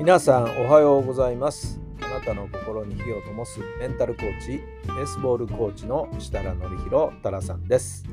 [0.00, 1.78] 皆さんおはようございます。
[2.00, 8.06] あなたの心に火を灯すメンタルコーチ、ベースボールコーチの設楽範弘太良さんです。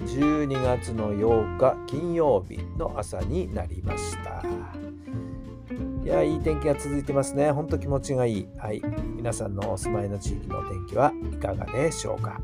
[0.00, 4.42] 12月の8日金曜日の朝になりました。
[6.02, 7.52] いや、いい天気が続いてますね。
[7.52, 8.48] ほんと気持ちがいい。
[8.58, 8.82] はい。
[9.14, 12.40] 皆さんのお住まいの地域の天気はいかがでしょうか。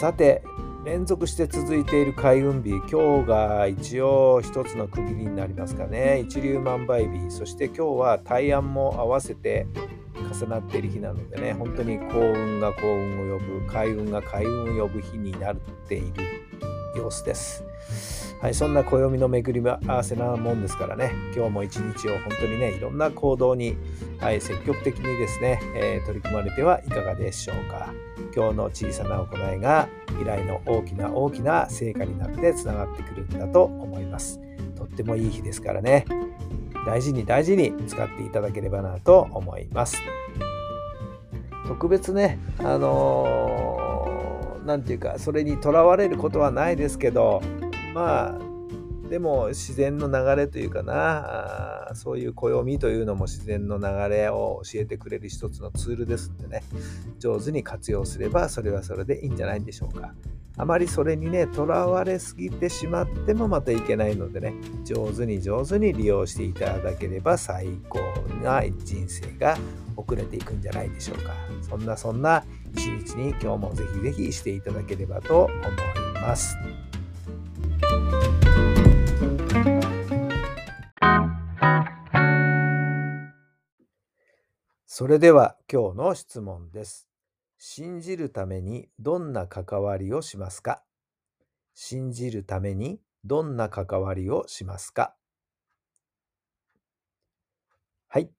[0.00, 0.42] さて、
[0.84, 6.20] 連続して続いている開運日、今日が一応一つの区切りになりますかね。
[6.26, 9.66] 一粒万倍日、そして今日は大安も合わせて
[10.14, 16.06] 重なっている日なのでね、本当に幸運が幸運を呼ぶ、開運が開運を呼ぶ日になっている
[16.96, 17.64] 様子です。
[18.40, 23.76] はい、そんな暦の巡り合わせなもんですからね、今日も一日を本当にね、いろんな行動に、
[24.18, 27.92] はい、積極的にですね、えー取り組まれてはいかがでしょうか。
[28.34, 34.40] 今日の小さな行いが未来の大きな大きな成果になってつながってくるんだと思います。
[34.76, 36.04] とってもいい日ですからね、
[36.86, 40.02] 大事に大事に使っていただければなと思います。
[41.66, 43.73] 特別ね、あのー
[44.64, 47.42] なんていうか、それにとらわれることはないですけど、
[47.94, 48.54] まあ、
[49.08, 56.62] でも自然の流れというかなそういう暦というのも自然の流れを教えてくれる一つのツールですんでね
[57.18, 60.14] 上手に活用すればそれはそれでいいんじゃないんでしょうか。
[60.56, 64.54] あまりそれにねとらわれすぎてしまってもまたいけないのでね
[64.84, 67.98] 上手に上手に利用していただければ最高
[68.42, 69.58] な人生が
[69.96, 71.34] 遅れていくんじゃないでしょうか。
[71.62, 75.58] そんなそんな一日に今日もぜひぜひしていただければと思い
[76.20, 76.56] ます
[84.86, 87.08] それでは今日の質問です。
[87.58, 90.84] 信じるためにどんな関わりをしますか？
[91.74, 95.16] 信じるためにどんな関わりをしますか？
[98.06, 98.30] はい。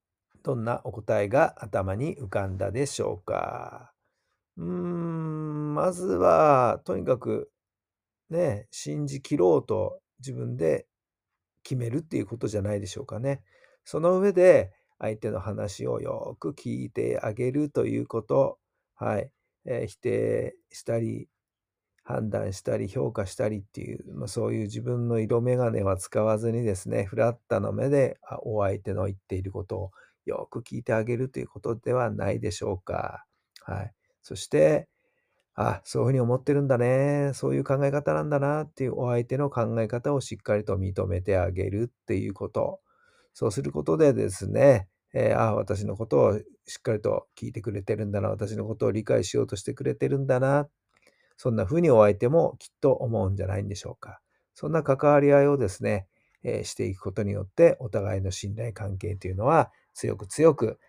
[0.43, 3.91] どんなお答えが頭に浮かんだでしょうか？
[4.57, 7.51] うーん、まずは、とにかく、
[8.29, 10.87] ね、信じきろうと自分で
[11.63, 13.43] 決めるっていうことじゃないでしょうかね。
[13.85, 18.59] その上で、相手の話をよく聞いてあげるということ、
[18.95, 19.31] はい、
[19.65, 21.29] えー否定したり、
[22.03, 29.91] 判断したり、評価したりっていう、まあ、そういう自分の色眼鏡は使わずにですね、フラットな目であお相手の言っていることを
[30.25, 33.25] よく聞いてあげるということではないでしょうか。
[33.63, 33.93] はい。
[34.25, 34.89] そして、
[35.55, 37.31] あ、そういうふうに思ってるんだね。
[37.33, 42.81] そういう考え方なんだなっていうお相手の考え方をしっかりと認めてあげるっていうこと。
[43.33, 50.67] そうすることでですね、えーあ私のことをしっかりと聞いてくれてるんだな、私のことを理解しようとしてくれてるんだな、
[51.37, 54.21] そんな風にお相手もきっと思うんじゃないんでしょうか。
[54.55, 56.07] そんな関わり合いをですね、
[56.43, 60.79] えーしていくことによって、お互いの信頼関係というのは強く強く、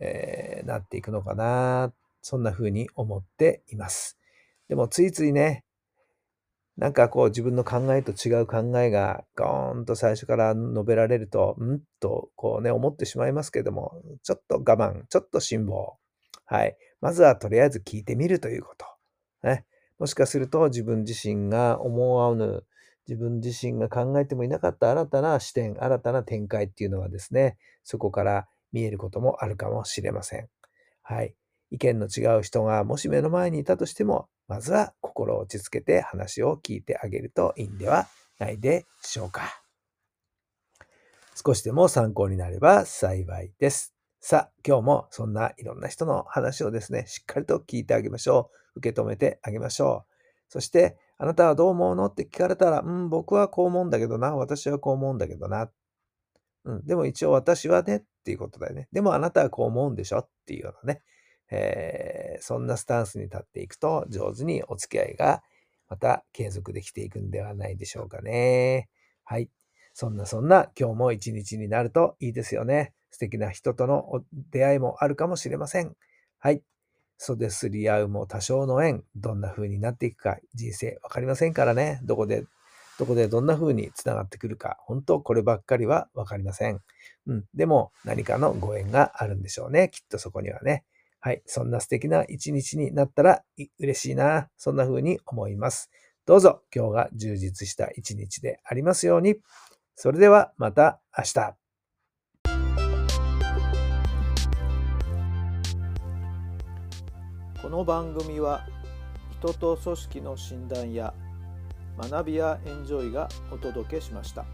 [0.00, 1.92] えーなっていくのかな、
[2.24, 4.18] そんな風に思っています。
[4.70, 5.62] でもついついね、
[6.78, 15.98] なんかこう自分の考えと違う考えがゴーンと最初から述べられると、んとこうね、思ってしまいますけれども、ちょっと我慢、ちょっと辛抱。
[16.46, 16.74] はい。
[17.02, 18.86] まずはとりあえず聞いてみるということ。
[19.46, 19.66] ね。
[19.98, 22.64] もしかすると自分自身が思わぬ、
[23.06, 30.48] 自分自身が考えてもいなかった新たな視点、新たな展開っていうのはですね、そこから見えることもあるかもしれません。
[31.02, 31.34] はい。
[31.74, 38.06] 意見の違う人がもし目の前にいたとしても、まずは心を落ち着けて話を聞いてあげるといいんでは
[38.38, 39.60] ないでしょうか。
[41.34, 43.92] 少しでも参考になれば幸いです。
[44.20, 48.78] さあ、今日もそんないろんな人の話をですね、しっかりと聞いてあげましょう。
[48.78, 50.12] 受け止めてあげましょう。
[50.48, 55.70] そして、あなたはどう思うのって聞かれたら、うん、僕はこう思うんだけどな、私はこう思うんだけどな。
[56.64, 58.88] うん、でも一応私はねっていうことだよね。
[58.92, 61.02] でもあなたはこう思うんでしょっていうようなね。
[61.54, 65.42] えーそんなスタンスに立っていくと上手にお付き合いが
[65.88, 68.88] また継続できていくんではないでしょうかね。
[69.24, 69.48] はい。
[69.94, 72.92] そんなそんな今日も一日になるといいですよね。
[73.10, 75.94] 素敵な人との出会いもあるかもしれません。
[76.38, 76.62] はい。
[77.16, 82.00] 袖すり合うも多少の縁、どんな風になっていくか人生わかりませんからね。
[82.02, 82.44] どこで
[82.98, 86.80] どこでどんな風につながってくるか、本当こればっかりはわかりません。
[87.26, 87.44] うん。
[87.54, 89.90] でも何かのご縁があるんでしょうね。
[89.92, 90.84] きっとそこにはね。
[91.24, 91.42] はい。
[91.46, 93.42] そんな素敵な一日になったら
[93.78, 94.50] 嬉しいな。
[94.58, 95.90] そんな風に思います。
[96.26, 99.36] どうぞ今日が充実した一日でありますように。
[99.94, 101.56] それではまた明日。
[107.62, 108.66] この番組は
[109.40, 111.14] 人と組織の診断や
[111.96, 114.44] 学びやエンジョイがお届けしました。